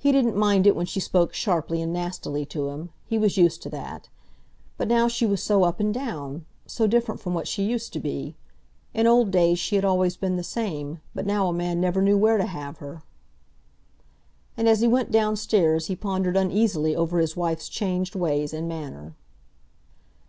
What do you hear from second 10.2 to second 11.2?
the same,